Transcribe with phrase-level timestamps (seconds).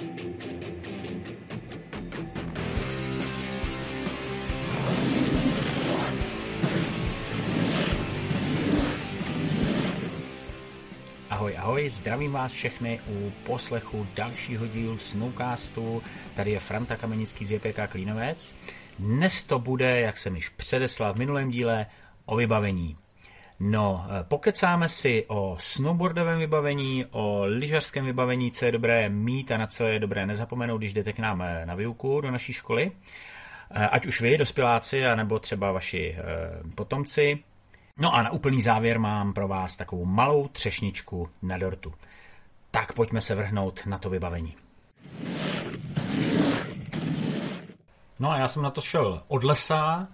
[0.00, 0.08] Ahoj,
[11.58, 16.02] ahoj, zdravím vás všechny u poslechu dalšího dílu Snowcastu.
[16.34, 18.54] Tady je Franta Kamenický z JPK Klínovec.
[18.98, 21.86] Dnes to bude, jak jsem již předeslal v minulém díle,
[22.26, 22.96] o vybavení.
[23.62, 29.66] No, pokecáme si o snowboardovém vybavení, o lyžařském vybavení, co je dobré mít a na
[29.66, 32.92] co je dobré nezapomenout, když jdete k nám na výuku do naší školy.
[33.70, 36.22] Ať už vy, dospěláci, anebo třeba vaši eh,
[36.74, 37.38] potomci.
[37.98, 41.94] No a na úplný závěr mám pro vás takovou malou třešničku na dortu.
[42.70, 44.56] Tak pojďme se vrhnout na to vybavení.
[48.20, 50.08] No a já jsem na to šel od lesa,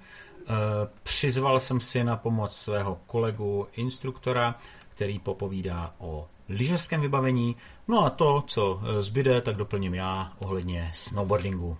[1.03, 4.55] přizval jsem si na pomoc svého kolegu instruktora,
[4.95, 7.57] který popovídá o lyžařském vybavení,
[7.89, 11.79] no a to, co zbyde, tak doplním já ohledně snowboardingu.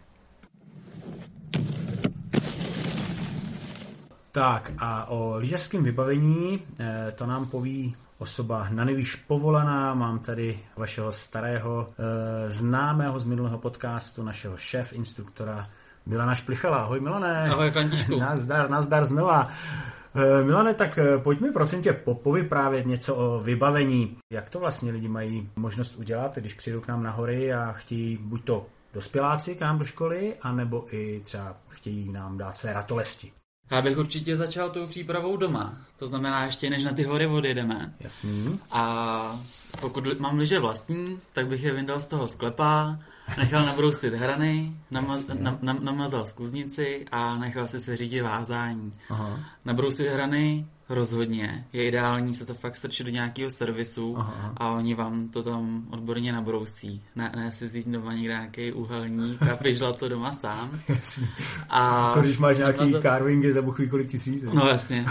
[4.37, 9.95] Tak a o lyžařském vybavení eh, to nám poví osoba na nejvíc povolaná.
[9.95, 15.71] Mám tady vašeho starého eh, známého z minulého podcastu, našeho šéf instruktora
[16.07, 16.77] Milana Šplichala.
[16.77, 17.51] Ahoj Milane.
[17.51, 18.19] Ahoj Františku.
[18.21, 19.49] Nazdar, nazdar znova.
[20.15, 24.17] Eh, Milane, tak pojďme prosím tě povyprávět něco o vybavení.
[24.33, 28.17] Jak to vlastně lidi mají možnost udělat, když přijdou k nám na hory a chtějí
[28.17, 33.33] buď to dospěláci k nám do školy, anebo i třeba chtějí nám dát své ratolesti.
[33.71, 35.79] Já bych určitě začal tou přípravou doma.
[35.99, 37.95] To znamená ještě než na ty hory odjedeme.
[38.01, 38.61] Jasný.
[38.71, 39.41] A
[39.81, 42.99] pokud mám liže vlastní, tak bych je vyndal z toho sklepa,
[43.39, 48.91] nechal nabrousit hrany, namaz, na, na, namazal skuznici a nechal si se řídit vázání.
[49.11, 49.41] Aha.
[49.65, 51.67] Nabrousit hrany, rozhodně.
[51.73, 54.53] Je ideální se to fakt strčit do nějakého servisu Aha.
[54.57, 57.03] a oni vám to tam odborně nabrousí.
[57.17, 60.71] Ne, ne si vzít doma někde nějaký úhelník a vyžlat to doma sám.
[60.89, 61.29] Jasně.
[61.71, 63.03] A to když máš nějaký namazat...
[63.03, 64.43] carvingy za buchví kolik tisíc.
[64.43, 65.07] No jasně.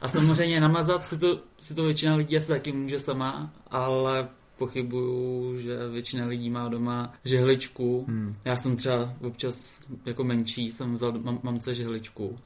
[0.00, 4.28] a samozřejmě namazat si to, si to většina lidí asi taky může sama, ale
[4.58, 8.04] pochybuju, že většina lidí má doma žehličku.
[8.08, 8.34] Hmm.
[8.44, 12.36] Já jsem třeba občas jako menší, jsem vzal mám, mamce žehličku.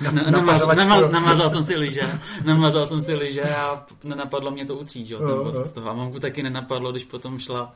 [0.00, 4.74] Na, namazal, namazal, namazal jsem si liže, namazal jsem si liže a nenapadlo mě to
[4.74, 5.64] utřít, jo, ten uh.
[5.64, 5.90] z toho.
[5.90, 7.74] A mamku taky nenapadlo, když potom šla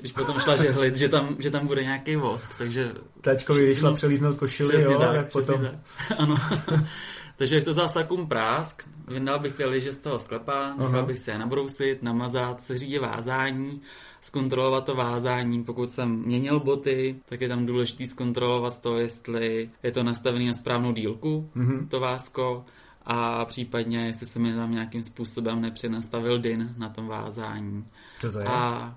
[0.00, 2.92] když potom šla žehlit, že tam, že tam bude nějaký vosk, takže...
[3.20, 5.62] Tačkovi, když šla přelíznout košili, jo, tak, jak potom...
[5.62, 5.74] Tak.
[6.18, 6.36] Ano.
[7.36, 11.30] Takže jak to zásakum prásk, vyndal bych ty liže z toho sklepa, nechal bych se
[11.30, 13.80] je nabrousit, namazat, seřídit vázání,
[14.20, 15.64] zkontrolovat to vázání.
[15.64, 20.54] Pokud jsem měnil boty, tak je tam důležité zkontrolovat to, jestli je to nastavené na
[20.54, 21.88] správnou dílku, mm-hmm.
[21.88, 22.64] to vásko,
[23.06, 27.84] a případně, jestli se mi tam nějakým způsobem nepřenastavil din na tom vázání.
[28.20, 28.46] Co to je?
[28.46, 28.94] A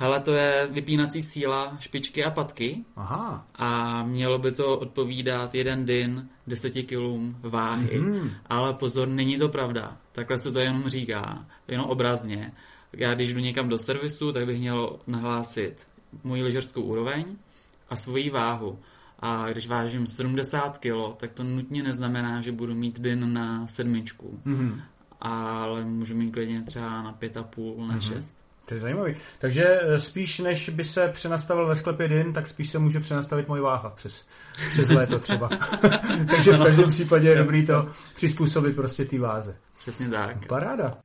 [0.00, 2.84] Hele, to je vypínací síla špičky a patky.
[2.96, 3.46] Aha.
[3.54, 7.00] A mělo by to odpovídat jeden din 10 kg
[7.42, 8.00] váhy.
[8.00, 8.30] Mm-hmm.
[8.46, 9.96] Ale pozor, není to pravda.
[10.12, 12.52] Takhle se to jenom říká, jenom obrazně.
[12.92, 15.86] Já když jdu někam do servisu, tak bych měl nahlásit
[16.24, 17.24] moji lyžerskou úroveň
[17.90, 18.78] a svoji váhu.
[19.18, 24.40] A když vážím 70 kg, tak to nutně neznamená, že budu mít din na sedmičku.
[24.46, 24.80] Mm-hmm.
[25.20, 28.12] Ale můžu mít klidně třeba na pět a půl, na mm-hmm.
[28.12, 28.39] šest.
[28.70, 29.14] To je zajímavý.
[29.38, 33.48] Takže eh, spíš než by se přenastavil ve sklepě din, tak spíš se může přenastavit
[33.48, 34.26] moje váha přes,
[34.72, 35.48] přes léto třeba.
[36.30, 39.56] Takže v každém případě je dobrý to přizpůsobit prostě té váze.
[39.78, 40.46] Přesně tak.
[40.46, 40.96] Paráda.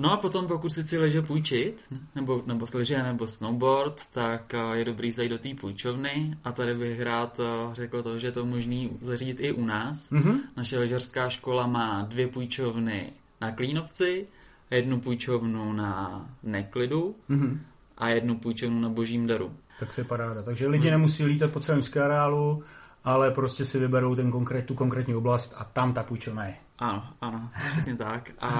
[0.00, 1.84] No a potom, pokud si chci leže půjčit,
[2.14, 6.74] nebo, nebo sliže, nebo snowboard, tak eh, je dobrý zajít do té půjčovny a tady
[6.74, 10.10] bych rád eh, řekl to, že je to možný zařídit i u nás.
[10.10, 10.38] Mm-hmm.
[10.56, 14.26] Naše ležerská škola má dvě půjčovny na Klínovci,
[14.74, 17.58] jednu půjčovnu na Neklidu mm-hmm.
[17.98, 19.56] a jednu půjčovnu na Božím daru.
[19.80, 20.42] Tak to je paráda.
[20.42, 22.64] Takže lidi nemusí lítat po celém areálu,
[23.04, 26.54] ale prostě si vyberou ten konkrét, tu konkrétní oblast a tam ta půjčovna je.
[26.78, 28.30] Ano, ano, přesně tak.
[28.38, 28.50] A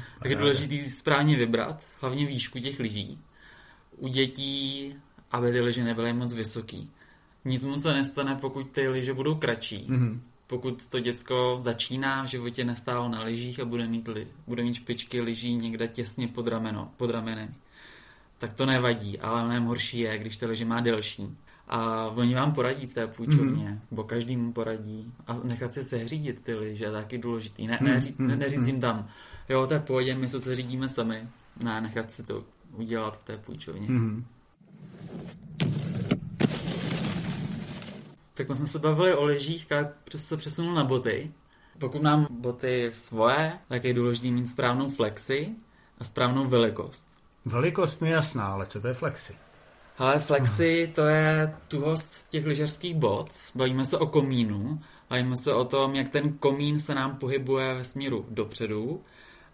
[0.22, 3.18] tak je důležité správně vybrat, hlavně výšku těch lyží.
[3.96, 4.94] U dětí,
[5.30, 6.90] aby ty lyže nebyly moc vysoký.
[7.44, 9.86] Nic moc se nestane, pokud ty lyže budou kratší.
[9.90, 14.62] Mm-hmm pokud to děcko začíná v životě nestálo na lyžích a bude mít, li, bude
[14.62, 17.54] mít špičky lyží někde těsně pod, rameno, pod ramenem,
[18.38, 21.36] tak to nevadí, ale mnohem horší je, když ty lyže má delší.
[21.68, 23.78] A oni vám poradí v té půjčovně, mm-hmm.
[23.90, 25.12] bo každý mu poradí.
[25.26, 27.66] A nechat si sehřídit ty lyže je taky důležitý.
[27.66, 28.26] Ne, ne, mm-hmm.
[28.26, 29.08] ne, neříct jim tam,
[29.48, 31.28] jo, to je v pohodě, my se řídíme sami.
[31.62, 33.88] Ne, nechat si to udělat v té půjčovně.
[33.88, 34.22] Mm-hmm.
[38.36, 39.86] Tak jsme se bavili o lyžích, jak
[40.16, 41.32] se přesunul na boty.
[41.78, 45.50] Pokud mám boty svoje, tak je důležité mít správnou flexi
[45.98, 47.08] a správnou velikost.
[47.44, 49.34] Velikost mi jasná, ale co to je flexi?
[49.98, 53.28] Ale flexi to je tuhost těch lyžařských bot.
[53.54, 54.80] Bavíme se o komínu.
[55.10, 59.02] Bavíme se o tom, jak ten komín se nám pohybuje ve směru dopředu.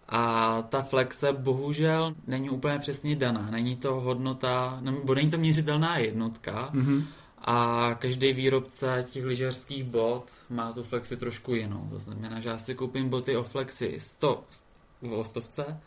[0.09, 3.47] A ta flexe bohužel není úplně přesně daná.
[3.51, 6.69] Není to hodnota, nebo není to měřitelná jednotka.
[6.73, 7.03] Mm-hmm.
[7.43, 11.87] A každý výrobce těch lyžařských bot má tu flexi trošku jinou.
[11.91, 14.43] To znamená, že já si koupím boty o flexi 100
[15.01, 15.79] v stovce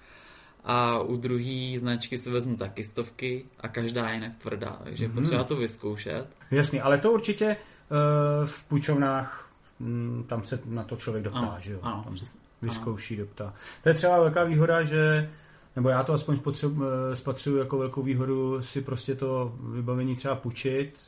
[0.64, 5.14] a u druhé značky si vezmu taky stovky a každá je jinak tvrdá, takže mm-hmm.
[5.14, 6.26] potřeba to vyzkoušet.
[6.50, 9.50] Jasně, ale to určitě uh, v půjčovnách
[9.81, 11.79] m, tam se na to člověk doptá, ano, že jo?
[11.82, 12.41] Ano, tam přesně.
[12.62, 13.25] vyzkouší, ano.
[13.25, 13.55] doptá.
[13.82, 15.31] To je třeba velká výhoda, že
[15.76, 20.99] nebo já to aspoň eh, spatřuju jako velkou výhodu si prostě to vybavení třeba půjčit,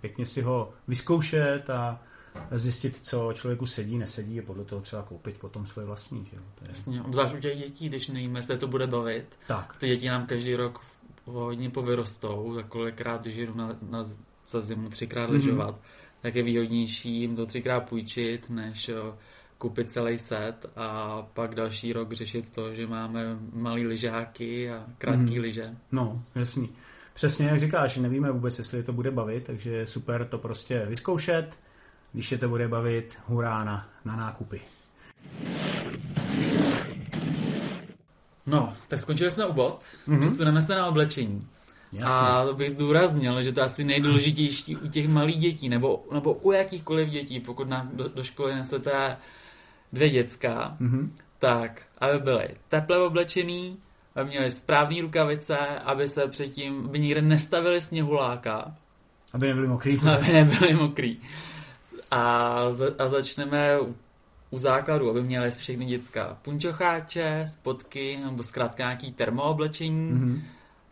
[0.00, 2.02] pěkně si ho vyzkoušet a
[2.50, 6.24] zjistit, co člověku sedí, nesedí a podle toho třeba koupit potom svoje vlastní.
[6.24, 6.36] Že?
[6.36, 6.68] To je...
[6.68, 9.26] Jasně, obzvlášť u těch dětí, když nevíme, jestli to bude bavit.
[9.46, 9.76] Tak.
[9.76, 10.80] Ty děti nám každý rok
[11.24, 14.04] hodně povyrostou, za kolikrát, když jdu na, na,
[14.48, 15.34] za zimu třikrát mm-hmm.
[15.34, 15.80] lyžovat,
[16.20, 18.90] tak je výhodnější jim to třikrát půjčit, než
[19.58, 25.36] koupit celý set a pak další rok řešit to, že máme malý lyžáky a krátký
[25.36, 25.42] mm.
[25.42, 25.76] lyže.
[25.92, 26.68] No, jasný.
[27.20, 31.58] Přesně jak říkáš, nevíme vůbec, jestli to bude bavit, takže je super to prostě vyzkoušet,
[32.12, 34.60] když je to bude bavit, hurá na, na nákupy.
[38.46, 40.26] No, tak skončili jsme u bod, mm-hmm.
[40.26, 41.48] přesuneme se na oblečení.
[41.92, 42.26] Jasně.
[42.26, 46.34] A to bych zdůraznil, že to je asi nejdůležitější u těch malých dětí, nebo, nebo
[46.34, 49.16] u jakýchkoliv dětí, pokud nám do, do školy nesete
[49.92, 51.10] dvě děcka, mm-hmm.
[51.38, 53.78] tak aby byly teple oblečený,
[54.24, 58.74] měli správné rukavice, aby se předtím, aby nikde nestavili sněhuláka.
[59.32, 59.98] Aby nebyli mokrý.
[60.16, 61.20] Aby nebyli mokrý.
[62.10, 62.20] A,
[62.98, 63.78] a začneme
[64.50, 70.42] u základu, aby měli všechny děcka punčocháče, spotky, nebo zkrátka nějaký termooblečení, mm-hmm.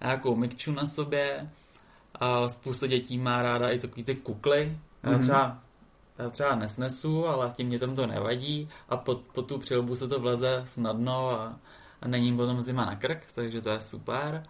[0.01, 1.51] nějakou mikču na sobě.
[2.15, 4.79] A spousta dětí má ráda i takový ty kukly.
[5.05, 5.13] Mm-hmm.
[5.13, 5.59] Já třeba,
[6.19, 10.21] já třeba nesnesu, ale tím dětem to nevadí a pod, pod tu přilbu se to
[10.21, 11.59] vleze snadno a,
[12.03, 14.43] a není potom zima na krk, takže to je super.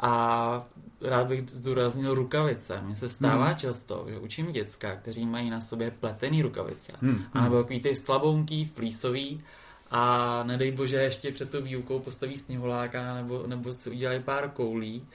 [0.00, 0.66] A
[1.00, 2.80] rád bych zdůraznil rukavice.
[2.80, 3.56] Mně se stává hmm.
[3.56, 6.92] často, že učím děcka, kteří mají na sobě pletený rukavice.
[7.00, 7.24] Hmm.
[7.32, 9.42] A nebo takový ty slabounký, flísový,
[9.90, 15.06] a nedej bože ještě před tou výukou postaví sněhuláka nebo, nebo si udělají pár koulí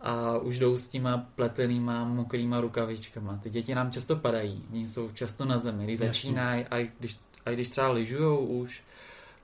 [0.00, 3.36] a už jdou s těma pletenýma mokrýma rukavičkama.
[3.42, 7.16] Ty děti nám často padají, oni jsou často na zemi, když začínají a když,
[7.46, 8.82] a když třeba lyžujou už,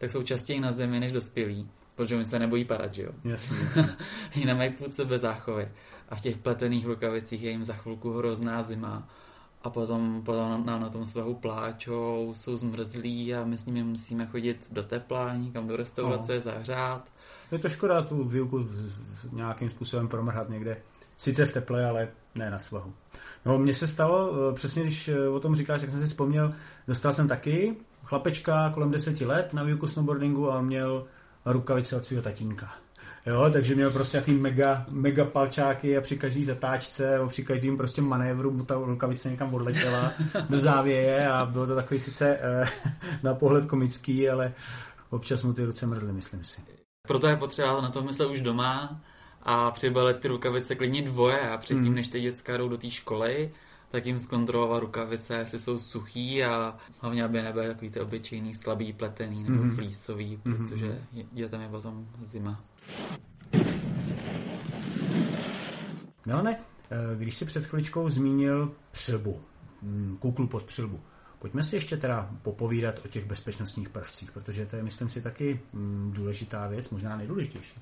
[0.00, 1.70] tak jsou častěji na zemi než dospělí
[2.00, 3.10] protože oni se nebojí padat, že jo?
[3.24, 3.56] Jasně.
[4.36, 5.68] oni nemají půd sebe záchovy.
[6.08, 9.08] A v těch pletených rukavicích je jim za chvilku hrozná zima.
[9.62, 14.26] A potom, potom nám na tom svahu pláčou, jsou zmrzlí a my s nimi musíme
[14.26, 16.40] chodit do tepla, někam do restaurace, no.
[16.40, 17.08] zahřát.
[17.52, 18.68] Je to škoda tu výuku
[19.32, 20.76] nějakým způsobem promrhat někde.
[21.16, 22.92] Sice v teple, ale ne na svahu.
[23.44, 26.54] No, mně se stalo, eh, přesně když eh, o tom říkáš, jak jsem si vzpomněl,
[26.88, 27.76] dostal jsem taky
[28.10, 31.04] chlapečka kolem deseti let na výuku snowboardingu a měl
[31.44, 32.72] rukavice od svého tatínka.
[33.26, 37.76] Jo, takže měl prostě jaký mega, mega palčáky a při každý zatáčce a při každém
[37.76, 40.12] prostě manévru mu ta rukavice někam odletěla
[40.50, 42.68] do závěje a bylo to takový sice eh,
[43.22, 44.52] na pohled komický, ale
[45.10, 46.60] občas mu ty ruce mrzly, myslím si.
[47.06, 49.00] Proto je potřeba na to myslet už doma
[49.42, 51.94] a přibalit ty rukavice klidně dvoje a předtím, hmm.
[51.94, 53.50] než ty děcka jdou do té školy,
[53.90, 58.92] tak jim zkontrolovat rukavice, jestli jsou suchý a hlavně, aby nebyly takový ty obyčejný slabý
[58.92, 59.74] pletený nebo mm-hmm.
[59.74, 60.56] flísový, mhm.
[60.56, 61.26] protože mm-hmm.
[61.32, 62.64] dětem je potom zima.
[66.26, 66.58] Milane,
[66.90, 69.40] eh, když si před chviličkou zmínil přilbu,
[69.82, 71.00] hm, kuklu pod přilbu,
[71.38, 75.60] pojďme si ještě teda popovídat o těch bezpečnostních prvcích, protože to je, myslím si, taky
[75.72, 77.80] hm, důležitá věc, možná nejdůležitější.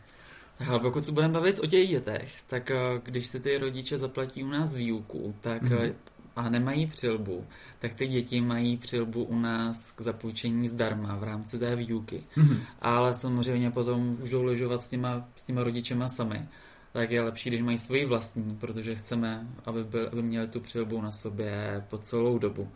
[0.66, 4.44] Ale pokud se budeme bavit o těch dětech, tak eh, když si ty rodiče zaplatí
[4.44, 5.94] u nás výuku, tak mm-hmm.
[6.36, 7.44] a nemají přilbu,
[7.78, 12.24] tak ty děti mají přilbu u nás k zapůjčení zdarma v rámci té výuky.
[12.36, 12.58] Mm-hmm.
[12.80, 16.48] Ale samozřejmě potom už jdou ležovat s těma, s těma rodičema sami.
[16.92, 21.00] Tak je lepší, když mají svoji vlastní, protože chceme, aby, byl, aby měli tu přilbu
[21.00, 22.68] na sobě po celou dobu.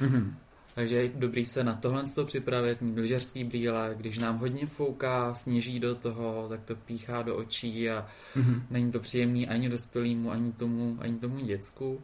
[0.00, 0.32] Mm-hmm.
[0.78, 5.34] Takže je dobrý se na tohle to připravit, mít lyžařský brýle, když nám hodně fouká,
[5.34, 8.62] sněží do toho, tak to píchá do očí a mm-hmm.
[8.70, 12.00] není to příjemný ani dospělému, ani tomu, ani tomu děcku.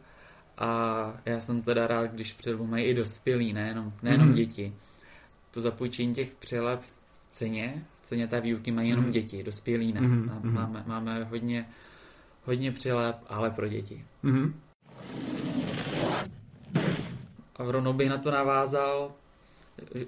[0.57, 0.67] A
[1.25, 4.35] já jsem teda rád, když přilbu mají i dospělí, nejenom, nejenom mm-hmm.
[4.35, 4.73] děti.
[5.51, 9.11] To zapůjčení těch přileb v ceně, v ceně té výuky mají jenom mm-hmm.
[9.11, 10.01] děti, dospělí ne.
[10.01, 10.51] Mm-hmm.
[10.51, 11.65] Máme, máme hodně,
[12.43, 14.05] hodně přileb, ale pro děti.
[14.23, 14.53] Mm-hmm.
[17.55, 19.11] A rovnou bych na to navázal,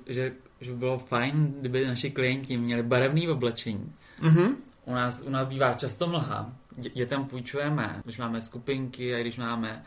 [0.07, 3.93] že, že by bylo fajn, kdyby naši klienti měli barevné oblečení.
[4.21, 4.55] Mm-hmm.
[4.85, 6.53] u nás, u nás bývá často mlha.
[6.93, 9.83] Dětem půjčujeme, když máme skupinky a když máme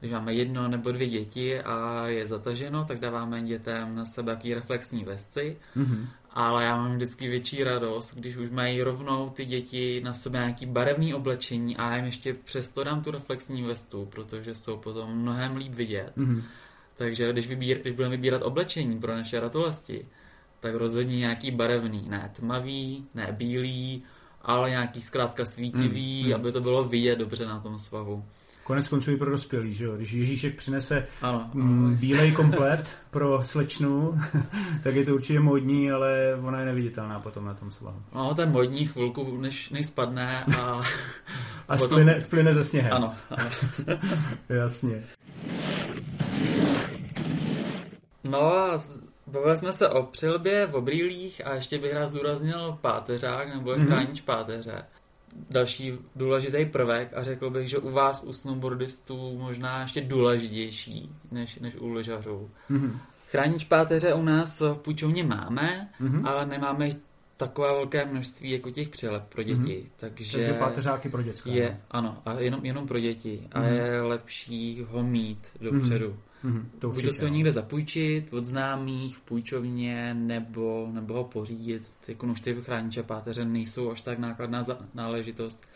[0.00, 4.54] když máme jedno nebo dvě děti a je zataženo, tak dáváme dětem na sebe jaký
[4.54, 5.56] reflexní vesty.
[5.76, 6.06] Mm-hmm.
[6.30, 10.66] Ale já mám vždycky větší radost, když už mají rovnou ty děti na sebe nějaký
[10.66, 15.56] barevný oblečení a já jim ještě přesto dám tu reflexní vestu, protože jsou potom mnohem
[15.56, 16.12] líp vidět.
[16.16, 16.42] Mm-hmm.
[17.00, 20.06] Takže když, vybír, když budeme vybírat oblečení pro naše ratolesti,
[20.60, 24.02] tak rozhodně nějaký barevný, ne tmavý, ne bílý,
[24.42, 28.24] ale nějaký zkrátka svítivý, mm, aby to bylo vidět dobře na tom svahu.
[28.64, 29.96] Konec konců i pro dospělý, že jo?
[29.96, 34.20] Když Ježíšek přinese ano, mm, bílej komplet pro slečnu,
[34.82, 38.02] tak je to určitě modní, ale ona je neviditelná potom na tom svahu.
[38.14, 40.82] No, to je modní chvilku, než, než spadne a...
[41.68, 41.88] a potom...
[41.88, 42.92] splyne, splyne ze sněhem.
[42.92, 43.50] Ano, ano.
[44.48, 45.04] Jasně.
[48.30, 48.78] No a
[49.26, 53.86] bavili jsme se o přilbě, v obrýlích a ještě bych rád zdůraznil páteřák nebo mm-hmm.
[53.86, 54.84] chránič páteře.
[55.50, 61.58] Další důležitý prvek a řekl bych, že u vás, u snowboardistů, možná ještě důležitější než,
[61.58, 62.50] než u lyžařů.
[62.70, 62.98] Mm-hmm.
[63.30, 66.28] Chránič páteře u nás v půjčovně máme, mm-hmm.
[66.28, 66.90] ale nemáme
[67.40, 69.84] takové velké množství jako těch přilep pro děti.
[69.84, 69.92] Mm-hmm.
[69.96, 71.50] Takže, takže páteřáky pro dětské.
[71.50, 73.40] Je, ano, a jenom, jenom pro děti.
[73.42, 73.58] Mm-hmm.
[73.58, 73.68] A mhm.
[73.68, 76.16] je lepší ho mít dopředu.
[76.44, 76.92] Mm-hmm.
[76.92, 81.90] Buď to ho někde zapůjčit od známých v půjčovně, nebo, nebo ho pořídit.
[82.08, 84.62] Jako ty chrániče páteře nejsou až tak nákladná
[84.94, 85.66] náležitost,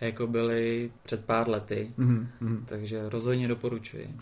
[0.00, 1.92] jako byly před pár lety.
[1.98, 2.64] Mm-hmm.
[2.64, 4.14] Takže rozhodně doporučuji.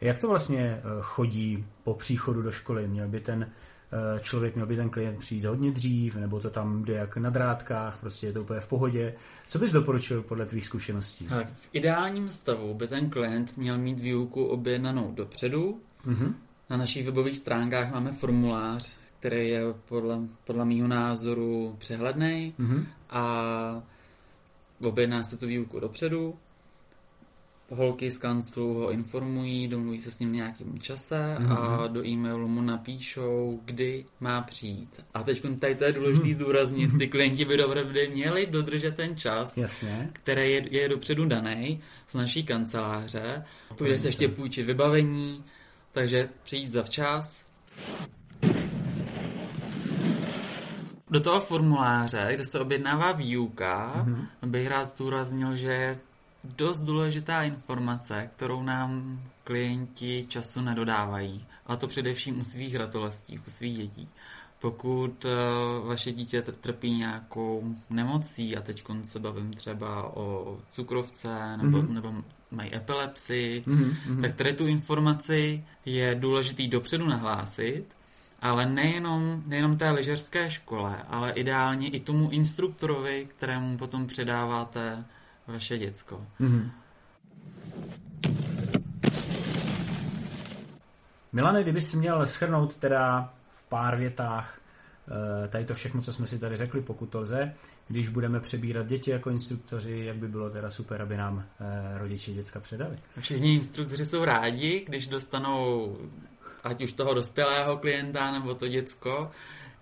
[0.00, 2.88] Jak to vlastně eh, chodí po příchodu do školy?
[2.88, 3.50] Měl by ten
[3.92, 7.30] Eh, člověk měl by ten klient přijít hodně dřív, nebo to tam jde jak na
[7.30, 9.14] drátkách, prostě je to úplně v pohodě.
[9.48, 11.26] Co bys doporučil podle tvých zkušeností?
[11.26, 15.80] Tak v ideálním stavu by ten klient měl mít výuku objednanou dopředu.
[16.06, 16.34] Mm-hmm.
[16.70, 22.86] Na našich webových stránkách máme formulář, který je podle, podle mého názoru přehledný mm-hmm.
[23.10, 23.82] a
[24.80, 26.34] objedná se tu výuku dopředu
[27.70, 31.52] holky z kanclu ho informují, domluví se s ním nějakým čase mm-hmm.
[31.52, 31.92] a mhm.
[31.92, 35.00] do e-mailu mu napíšou, kdy má přijít.
[35.14, 36.34] A teď tady to je důležité mm-hmm.
[36.34, 40.10] zdůraznit, ty klienti by dobře měli dodržet ten čas, Jasně.
[40.12, 43.44] který je, je dopředu daný z naší kanceláře.
[43.76, 45.44] Půjde se ještě půjčit vybavení,
[45.92, 47.46] takže přijít zavčas.
[51.10, 54.48] Do toho formuláře, kde se objednává výuka, mm-hmm.
[54.50, 55.98] bych rád zdůraznil, že
[56.56, 61.44] dost důležitá informace, kterou nám klienti často nedodávají.
[61.66, 64.08] A to především u svých ratolestí, u svých dětí.
[64.60, 71.78] Pokud uh, vaše dítě trpí nějakou nemocí, a teď se bavím třeba o cukrovce nebo,
[71.78, 71.92] mm-hmm.
[71.92, 72.14] nebo
[72.50, 74.20] mají epilepsii, mm-hmm.
[74.20, 77.84] tak tady tu informaci je důležitý dopředu nahlásit,
[78.42, 85.04] ale nejenom, nejenom té lyžařské škole, ale ideálně i tomu instruktorovi, kterému potom předáváte
[85.46, 86.26] vaše děcko.
[86.40, 86.70] Mm-hmm.
[91.32, 94.60] Milane, kdybys měl schrnout teda v pár větách
[95.44, 97.54] eh, tady to všechno, co jsme si tady řekli, pokud to lze,
[97.88, 102.32] když budeme přebírat děti jako instruktoři, jak by bylo teda super, aby nám eh, rodiče
[102.32, 102.98] děcka předali.
[103.20, 105.96] Všichni instruktoři jsou rádi, když dostanou
[106.64, 109.30] ať už toho dospělého klienta nebo to děcko,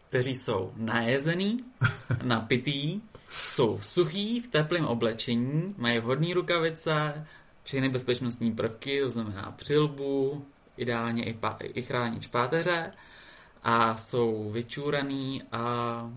[0.09, 1.65] kteří jsou najezený,
[2.23, 3.01] napitý,
[3.37, 7.25] jsou suchý, v teplém oblečení, mají vhodné rukavice,
[7.63, 10.45] všechny bezpečnostní prvky, to znamená přilbu,
[10.77, 12.91] ideálně i, pa, i chránit páteře
[13.63, 16.11] a jsou vyčúraný a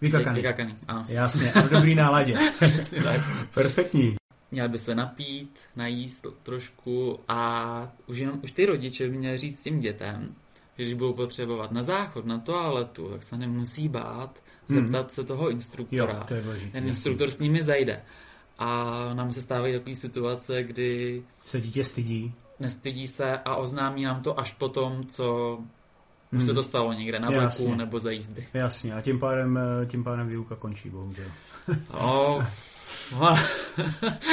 [0.00, 0.36] Vykakaný.
[0.36, 1.04] Vykakaný, ano.
[1.08, 2.38] Jasně, a v dobrý náladě.
[2.66, 3.20] Přesně tak.
[3.54, 4.16] Perfektní.
[4.50, 9.62] Měl by se napít, najíst trošku a už, jenom, už ty rodiče by měli říct
[9.62, 10.34] těm dětem,
[10.78, 14.78] že když budou potřebovat na záchod, na toaletu, tak se nemusí bát hmm.
[14.78, 16.12] zeptat se toho instruktora.
[16.12, 18.02] Jo, to je důležitý, Ten instruktor s nimi zajde.
[18.58, 21.22] A nám se stávají takové situace, kdy...
[21.44, 22.34] Se dítě stydí.
[22.60, 25.58] Nestydí se a oznámí nám to až potom, co
[26.32, 26.46] už hmm.
[26.46, 28.48] se to stalo někde na vleku nebo za jízdy.
[28.54, 31.26] Jasně, a tím pádem, eh, tím pádem výuka končí, bohužel.
[31.92, 32.38] No,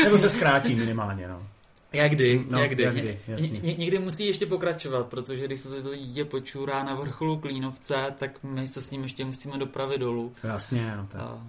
[0.04, 1.48] nebo se zkrátí minimálně, no.
[1.94, 2.84] Jakdy, no, jakdy.
[2.84, 3.60] jakdy jasně.
[3.60, 8.44] Ně, někdy musí ještě pokračovat, protože když se to dítě počůrá na vrcholu Klínovce, tak
[8.44, 10.34] my se s ním ještě musíme dopravit dolů.
[10.44, 11.22] Jasně, no tak.
[11.22, 11.48] A...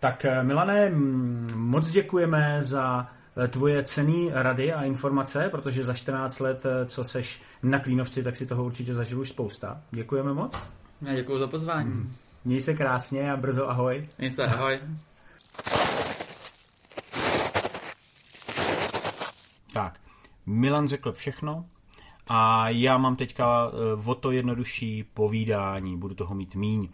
[0.00, 0.92] Tak eh, Milané,
[1.54, 3.08] moc děkujeme za
[3.44, 8.22] eh, tvoje cený rady a informace, protože za 14 let, eh, co seš na Klínovci,
[8.22, 9.80] tak si toho určitě zažil už spousta.
[9.90, 10.64] Děkujeme moc.
[11.02, 12.10] Já děkuji za pozvání.
[12.44, 14.08] Měj se krásně a brzo ahoj.
[14.18, 14.78] Měj se, ahoj.
[19.74, 20.00] Tak,
[20.46, 21.64] Milan řekl všechno
[22.26, 26.88] a já mám teďka eh, o to jednodušší povídání, budu toho mít míň.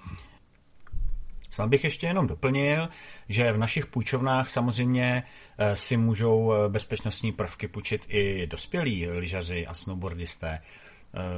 [1.51, 2.89] Snad bych ještě jenom doplnil,
[3.29, 5.23] že v našich půjčovnách samozřejmě
[5.59, 10.63] eh, si můžou eh, bezpečnostní prvky půjčit i dospělí lyžaři a snowboardisté.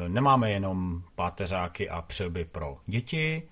[0.08, 3.42] Nemáme jenom páteřáky a přilby pro děti,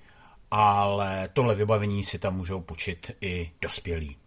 [0.50, 4.19] ale tohle vybavení si tam můžou půjčit i dospělí.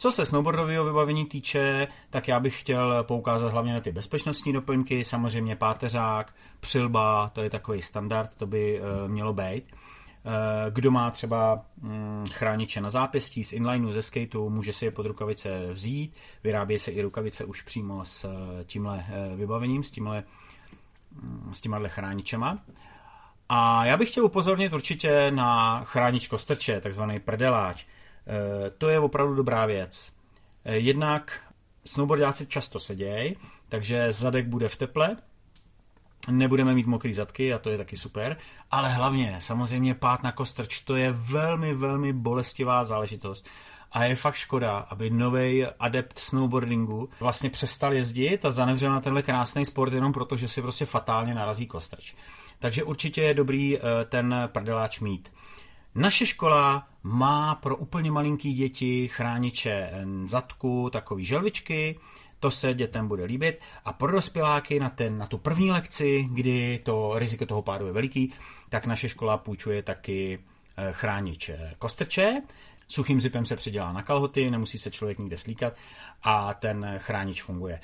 [0.00, 5.04] Co se snowboardového vybavení týče, tak já bych chtěl poukázat hlavně na ty bezpečnostní doplňky,
[5.04, 9.64] samozřejmě páteřák, přilba, to je takový standard, to by uh, mělo být.
[9.64, 10.32] Uh,
[10.70, 15.06] kdo má třeba um, chrániče na zápěstí z inlineu, ze skateu, může si je pod
[15.06, 16.14] rukavice vzít.
[16.44, 18.30] Vyrábí se i rukavice už přímo s uh,
[18.64, 19.04] tímhle
[19.36, 20.24] vybavením, s tímhle,
[21.22, 22.58] um, s tímhle chráničema.
[23.48, 27.86] A já bych chtěl upozornit určitě na chránič kostrče, takzvaný prdeláč.
[28.30, 30.12] Eh, to je opravdu dobrá věc.
[30.64, 31.40] Eh, jednak
[31.84, 33.36] snowboardáci často sedějí,
[33.68, 35.16] takže zadek bude v teple,
[36.30, 38.36] nebudeme mít mokrý zadky a to je taky super,
[38.70, 43.48] ale hlavně samozřejmě pát na kostrč, to je velmi, velmi bolestivá záležitost.
[43.92, 49.22] A je fakt škoda, aby nový adept snowboardingu vlastně přestal jezdit a zanevřel na tenhle
[49.22, 52.14] krásný sport jenom proto, že si prostě fatálně narazí kostrč.
[52.58, 55.32] Takže určitě je dobrý eh, ten prdeláč mít.
[55.94, 59.90] Naše škola má pro úplně malinký děti chrániče
[60.24, 61.98] zadku, takový želvičky,
[62.40, 63.60] to se dětem bude líbit.
[63.84, 67.92] A pro dospěláky na, ten, na tu první lekci, kdy to riziko toho pádu je
[67.92, 68.32] veliký,
[68.68, 70.38] tak naše škola půjčuje taky
[70.76, 72.42] eh, chránič kostrče.
[72.88, 75.72] Suchým zipem se předělá na kalhoty, nemusí se člověk nikde slíkat
[76.22, 77.80] a ten chránič funguje.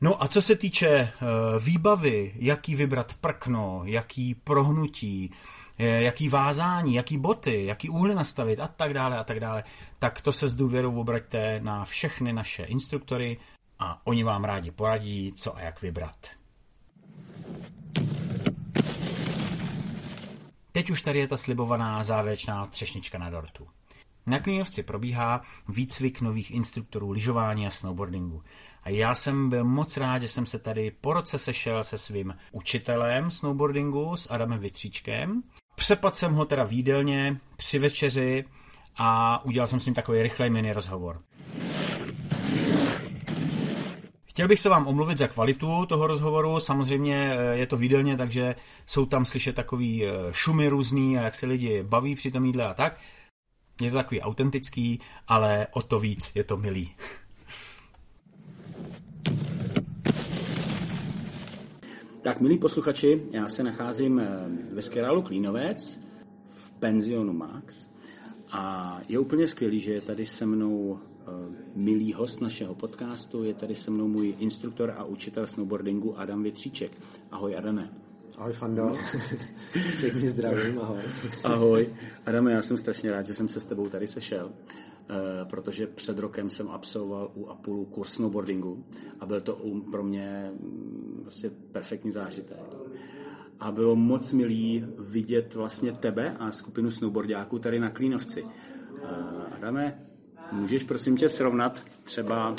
[0.00, 1.28] No a co se týče uh,
[1.64, 8.66] výbavy, jaký vybrat prkno, jaký prohnutí, eh, jaký vázání, jaký boty, jaký úhly nastavit a
[8.68, 9.64] tak dále a tak dále,
[9.98, 13.38] tak to se s důvěrou obraťte na všechny naše instruktory
[13.78, 16.26] a oni vám rádi poradí, co a jak vybrat.
[20.72, 23.68] Teď už tady je ta slibovaná závěrečná třešnička na dortu.
[24.26, 28.42] Na Klínovci probíhá výcvik nových instruktorů lyžování a snowboardingu.
[28.82, 32.34] A já jsem byl moc rád, že jsem se tady po roce sešel se svým
[32.52, 35.42] učitelem snowboardingu, s Adamem Vytříčkem.
[35.78, 38.44] Přepad jsem ho teda výdelně při večeři
[38.96, 41.22] a udělal jsem s ním takový rychlej mini rozhovor.
[44.24, 48.54] Chtěl bych se vám omluvit za kvalitu toho rozhovoru, samozřejmě eh, je to výdelně, takže
[48.86, 52.66] jsou tam slyšet takový eh, šumy různý a jak se lidi baví při tom jídle
[52.66, 53.00] a tak.
[53.80, 56.94] Je to takový autentický, ale o to víc je to milý.
[62.22, 66.00] Tak, milí posluchači, já se nacházím eh, ve Skerálu Klínovec
[66.46, 67.88] v penzionu Max
[68.50, 71.30] a je úplně skvělý, že je tady se mnou eh,
[71.74, 76.92] milý host našeho podcastu, je tady se mnou můj instruktor a učitel snowboardingu Adam Větříček.
[77.30, 77.90] Ahoj Adame.
[78.36, 78.88] Ahoj Fando,
[79.96, 81.02] všechny zdravím, ahoj.
[81.44, 81.94] Ahoj.
[82.26, 84.52] Adame, já jsem strašně rád, že jsem se s tebou tady sešel.
[85.10, 88.84] Eh, protože před rokem jsem absolvoval u Apulu kurz snowboardingu
[89.20, 89.58] a byl to
[89.90, 92.58] pro mě mm, prostě perfektní zážitek.
[93.60, 98.44] A bylo moc milý vidět vlastně tebe a skupinu snowboardiáků tady na Klínovci.
[98.44, 99.98] Eh, Adame,
[100.52, 102.54] můžeš prosím tě srovnat třeba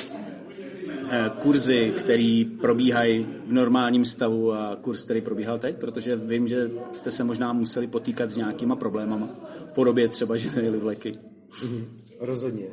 [1.09, 6.71] eh, kurzy, které probíhají v normálním stavu a kurz, který probíhal teď, protože vím, že
[6.93, 9.29] jste se možná museli potýkat s nějakýma problémama
[9.69, 11.13] v podobě třeba, že nejeli vleky.
[12.19, 12.67] Rozhodně.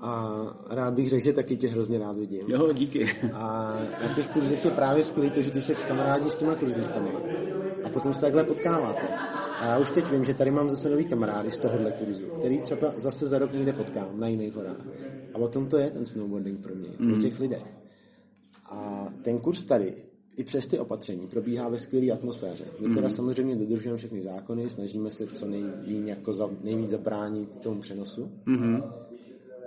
[0.00, 2.40] A rád bych řekl, že taky tě hrozně rád vidím.
[2.48, 3.06] Jo, díky.
[3.32, 6.54] A na těch kurzech je právě skvělé to, že ty se s kamarádi s těma
[6.54, 7.10] kurzistami
[7.84, 9.08] a potom se takhle potkáváte.
[9.60, 12.60] A já už teď vím, že tady mám zase nový kamarády z tohohle kurzu, který
[12.60, 14.86] třeba zase za rok někde potkám na jiných horách.
[15.34, 17.14] A o tom to je ten snowboarding pro mě, mm.
[17.14, 17.64] o těch lidech.
[18.70, 19.94] A ten kurz tady
[20.36, 22.64] i přes ty opatření probíhá ve skvělé atmosféře.
[22.64, 22.94] My mm-hmm.
[22.94, 23.16] teda mhm.
[23.16, 28.92] samozřejmě dodržujeme všechny zákony, snažíme se co nejvíc, jako za, nejvíc zabránit tomu přenosu, mm-hmm.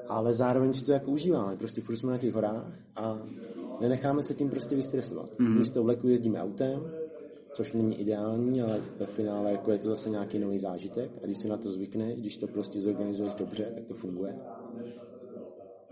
[0.08, 1.58] ale zároveň si to jako užíváme.
[1.58, 3.20] Prostě furt jsme na těch horách a
[3.82, 5.30] nenecháme se tím prostě vystresovat.
[5.40, 5.58] Mm-hmm.
[5.58, 6.92] My z toho vleku jezdíme autem,
[7.54, 11.38] což není ideální, ale ve finále jako je to zase nějaký nový zážitek a když
[11.38, 14.36] se na to zvykne, když to prostě zorganizuješ dobře, tak to funguje.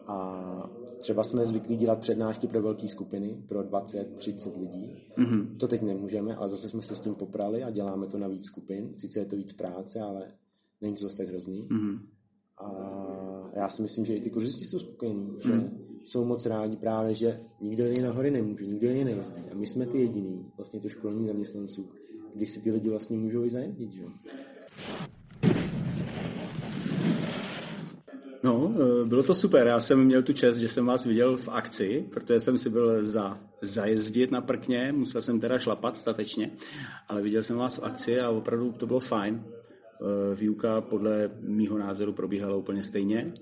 [0.07, 0.69] A
[1.04, 4.96] třeba jsme zvyklí dělat přednášky pro velké skupiny, pro 20-30 lidí.
[5.18, 5.58] Mm-hmm.
[5.58, 8.46] To teď nemůžeme, ale zase jsme se s tím poprali a děláme to na víc
[8.46, 8.94] skupin.
[8.98, 10.32] Sice je to víc práce, ale
[10.82, 11.68] není to zase tak hrozný.
[11.68, 12.00] Mm-hmm.
[12.58, 12.70] A
[13.56, 15.62] já si myslím, že i ty kurzisti jsou spokojení, mm-hmm.
[15.62, 15.72] že
[16.04, 19.42] jsou moc rádi právě, že nikdo jiný na hory nemůže, nikdo jiný nejezdí.
[19.52, 21.89] A my jsme ty jediný, vlastně to školní zaměstnanců,
[22.36, 23.92] kdy si ty lidi vlastně můžou i zajezdit.
[23.92, 24.04] Že?
[28.63, 29.67] No, eh, bylo to super.
[29.67, 33.04] Já jsem měl tu čest, že jsem vás viděl v akci, protože jsem si byl
[33.04, 36.52] za, zajezdit na prkně, musel jsem teda šlapat statečně,
[37.08, 39.43] ale viděl jsem vás v akci a opravdu to bylo fajn.
[40.02, 43.34] Eh, výuka podle mýho názoru probíhala úplně stejně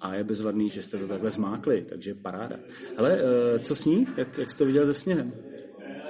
[0.00, 2.56] a je bezvadný, že jste to takhle zmákli, takže paráda.
[2.96, 4.18] Ale eh, co sníh?
[4.18, 5.32] Jak, jak jste to viděl se sněhem?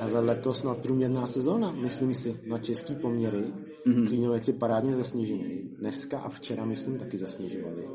[0.00, 3.44] Ale letos nadprůměrná sezóna, myslím si, na český poměry.
[3.86, 4.06] Mm-hmm.
[4.06, 5.70] Klínovec je parádně zasněžený.
[5.78, 7.88] Dneska a včera, myslím, taky zasněžovali.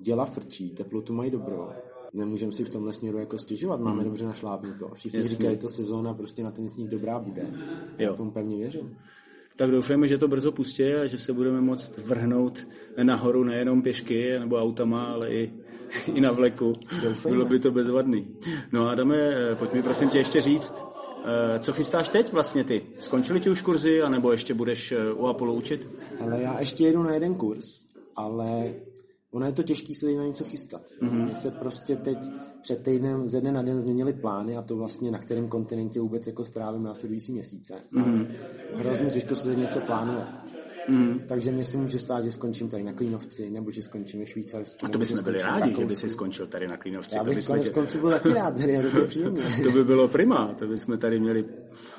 [0.00, 1.68] Děla frčí, teplotu mají dobrou.
[2.12, 4.04] Nemůžeme si v tomhle směru jako stěžovat, máme mm.
[4.04, 4.90] dobře našlápnuto.
[4.94, 5.36] Všichni Jasně.
[5.36, 7.42] říkají, že to sezóna prostě na ten sníh dobrá bude.
[7.42, 7.58] Jo.
[7.98, 8.96] Já tomu pevně věřím
[9.58, 12.66] tak doufejme, že to brzo pustí a že se budeme moct vrhnout
[13.02, 15.52] nahoru nejenom pěšky nebo autama, ale i,
[16.14, 16.72] i na vleku.
[17.02, 17.36] Doufejme.
[17.36, 18.36] Bylo by to bezvadný.
[18.72, 20.74] No Adame, pojď mi prosím tě ještě říct,
[21.24, 22.82] eh, co chystáš teď vlastně ty?
[22.98, 25.88] Skončili ti už kurzy, anebo ještě budeš eh, u Apollo učit?
[26.20, 28.74] Ale já ještě jedu na jeden kurz, ale
[29.32, 30.82] ono je to těžký se na něco chystat.
[31.02, 31.28] Mm-hmm.
[31.28, 32.18] My se prostě teď
[32.62, 36.26] před týdnem ze dne na den změnili plány a to vlastně na kterém kontinentě vůbec
[36.26, 37.74] jako strávím následující měsíce.
[37.92, 38.26] Mm-hmm.
[38.74, 40.26] Hrozně těžko se něco plánuje.
[40.88, 41.18] Mm.
[41.28, 44.86] Takže myslím, že stát, že skončím tady na Klínovci, nebo že skončím ve Švýcarsku.
[44.86, 47.16] A to bychom byli rádi, že by si skončil tady na Klínovci.
[47.16, 49.42] Já bych to konec konců byl taky rád, tady je příjemně.
[49.64, 51.44] to by bylo prima, to bychom tady měli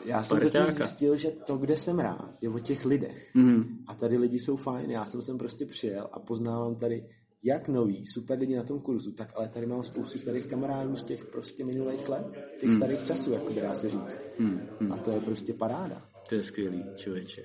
[0.05, 3.35] Já jsem totiž zjistil, že to, kde jsem rád, je o těch lidech.
[3.35, 3.63] Mm.
[3.87, 7.05] A tady lidi jsou fajn, já jsem sem prostě přijel a poznávám tady
[7.43, 11.03] jak nový, super lidi na tom kurzu, tak ale tady mám spoustu starých kamarádů z
[11.03, 12.25] těch prostě minulých let,
[12.59, 12.75] těch mm.
[12.75, 14.19] starých časů, jako by dá se říct.
[14.39, 14.61] Mm.
[14.79, 14.91] Mm.
[14.91, 16.01] A to je prostě paráda.
[16.29, 17.43] To je skvělý, člověče.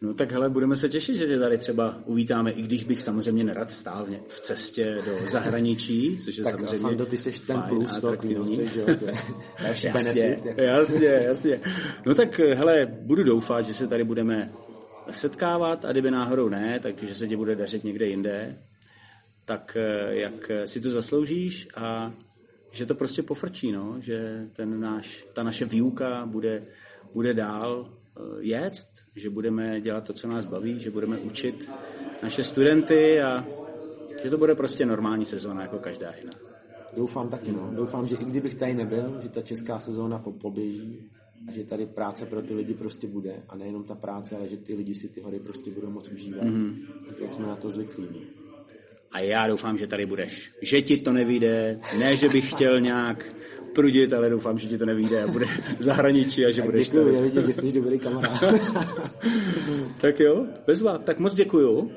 [0.00, 3.44] No tak hele, budeme se těšit, že tě tady třeba uvítáme, i když bych samozřejmě
[3.44, 8.00] nerad stál v cestě do zahraničí, což je tak samozřejmě Fando, ty jsi ten plus
[8.00, 8.86] to klínovce, že jo,
[9.62, 10.44] jasně, benefit.
[10.44, 10.60] Jako.
[10.60, 11.60] Jasně, jasně.
[12.06, 14.52] No tak hele, budu doufat, že se tady budeme
[15.10, 18.58] setkávat a kdyby náhodou ne, takže se ti bude dařit někde jinde
[19.48, 22.12] tak eh, jak si to zasloužíš a
[22.70, 23.96] že to prostě pofrčí, no?
[23.98, 26.66] že ten náš, ta naše výuka bude,
[27.14, 28.74] bude dál eh, jet,
[29.16, 31.70] že budeme dělat to, co nás baví, že budeme učit
[32.22, 33.46] naše studenty a
[34.22, 36.32] že to bude prostě normální sezóna jako každá jiná.
[36.96, 37.70] Doufám taky, no.
[37.76, 41.10] Doufám, že i kdybych tady nebyl, že ta česká sezóna poběží
[41.48, 44.56] a že tady práce pro ty lidi prostě bude a nejenom ta práce, ale že
[44.56, 46.76] ty lidi si ty hory prostě budou moc užívat, mm-hmm.
[47.06, 48.08] tak jak jsme na to zvyklí
[49.12, 50.52] a já doufám, že tady budeš.
[50.62, 53.34] Že ti to nevíde, ne, že bych chtěl nějak
[53.74, 55.46] prudit, ale doufám, že ti to nevíde a bude
[55.78, 57.30] v zahraničí a že tak budeš děkuju, tady.
[57.30, 58.44] Děkuji, že jsi dobrý kamarád.
[60.00, 60.98] tak jo, bezva.
[60.98, 61.78] Tak moc děkuju.
[61.78, 61.90] Uh,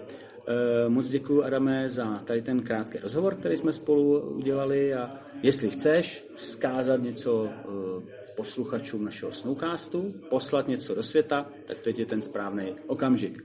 [0.88, 5.12] moc děkuji, Adame, za tady ten krátký rozhovor, který jsme spolu udělali a
[5.44, 8.04] jestli chceš skázat něco uh,
[8.36, 13.44] posluchačům našeho Snowcastu, poslat něco do světa, tak teď je ten správný okamžik.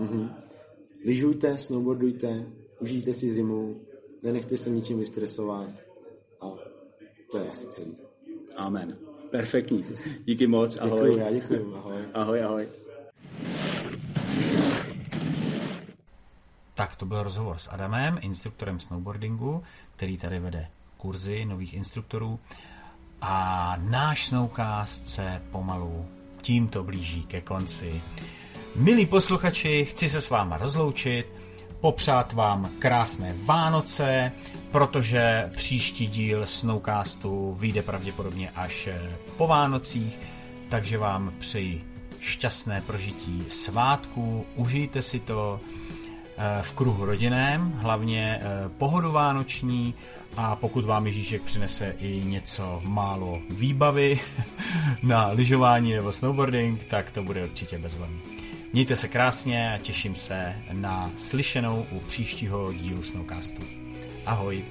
[0.00, 0.30] Mm-hmm.
[1.04, 2.46] Lyžujte, snowboardujte,
[2.80, 3.80] užijte si zimu,
[4.22, 5.68] nenechte se ničím vystresovat
[6.40, 6.46] a
[7.30, 7.96] to je asi celý.
[8.56, 8.96] Amen.
[9.30, 9.84] Perfektní.
[10.24, 10.76] Díky moc.
[10.76, 11.00] Ahoj.
[11.00, 11.74] Děkuji, já děkuji.
[11.74, 12.04] Ahoj.
[12.14, 12.68] Ahoj, ahoj.
[16.74, 19.62] Tak to byl rozhovor s Adamem, instruktorem snowboardingu,
[19.96, 22.40] který tady vede kurzy nových instruktorů.
[23.20, 26.06] A náš snowcast se pomalu
[26.42, 28.02] tímto blíží ke konci.
[28.76, 31.26] Milí posluchači, chci se s váma rozloučit
[31.80, 34.32] popřát vám krásné Vánoce,
[34.70, 39.00] protože příští díl Snowcastu vyjde pravděpodobně až eh,
[39.36, 40.18] po Vánocích,
[40.68, 41.84] takže vám přeji
[42.20, 45.60] šťastné prožití svátku, užijte si to
[46.38, 49.94] eh, v kruhu rodinném, hlavně eh, pohodu vánoční
[50.36, 54.20] a pokud vám Ježíšek přinese i něco málo výbavy
[55.02, 58.35] na lyžování nebo snowboarding, tak to bude určitě bezvadný.
[58.76, 63.62] Mějte se krásně a těším se na slyšenou u příštího dílu Snowcastu.
[64.26, 64.64] Ahoj.